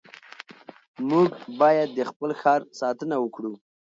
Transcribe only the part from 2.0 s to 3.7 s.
خپل ښار ساتنه وکړو.